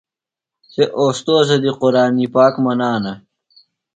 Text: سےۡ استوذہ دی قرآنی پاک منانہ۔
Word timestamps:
سےۡ 0.71 0.91
استوذہ 1.01 1.57
دی 1.63 1.71
قرآنی 1.79 2.25
پاک 2.35 2.53
منانہ۔ 2.63 3.13